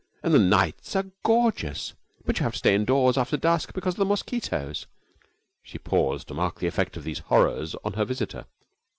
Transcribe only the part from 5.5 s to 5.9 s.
She